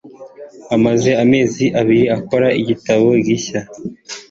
[0.75, 3.59] Amaze amezi abiri akora igitabo gishya.